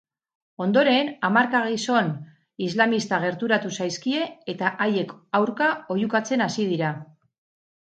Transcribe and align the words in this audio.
Ondoren 0.63 1.11
hamarka 1.27 1.61
gizon 1.65 2.09
islamista 2.69 3.21
gerturatu 3.25 3.73
zaizkie 3.79 4.25
eta 4.55 4.73
haiek 4.87 5.15
aurka 5.43 5.71
oihukatzen 5.99 6.47
hasi 6.49 6.69
dira. 6.75 6.93